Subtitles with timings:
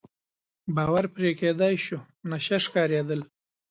[0.75, 1.97] باور پرې کېدای شو،
[2.29, 3.21] نشه ښکارېدل.